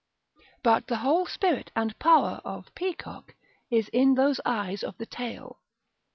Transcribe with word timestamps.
But 0.63 0.87
the 0.87 0.95
whole 0.97 1.27
spirit 1.27 1.69
and 1.75 1.99
power 1.99 2.41
of 2.43 2.73
peacock 2.73 3.35
is 3.69 3.87
in 3.89 4.15
those 4.15 4.41
eyes 4.45 4.81
of 4.83 4.97
the 4.97 5.05
tail. 5.05 5.59